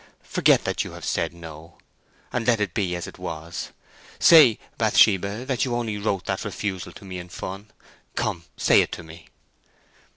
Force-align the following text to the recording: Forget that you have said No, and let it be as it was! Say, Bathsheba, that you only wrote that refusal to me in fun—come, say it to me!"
Forget 0.23 0.63
that 0.63 0.83
you 0.83 0.93
have 0.93 1.05
said 1.05 1.31
No, 1.31 1.77
and 2.33 2.47
let 2.47 2.59
it 2.59 2.73
be 2.73 2.95
as 2.95 3.05
it 3.05 3.19
was! 3.19 3.69
Say, 4.17 4.57
Bathsheba, 4.79 5.45
that 5.45 5.63
you 5.63 5.75
only 5.75 5.99
wrote 5.99 6.25
that 6.25 6.43
refusal 6.43 6.91
to 6.93 7.05
me 7.05 7.19
in 7.19 7.29
fun—come, 7.29 8.45
say 8.57 8.81
it 8.81 8.91
to 8.93 9.03
me!" 9.03 9.27